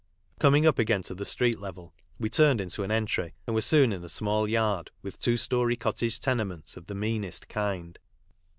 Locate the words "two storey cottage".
5.19-6.19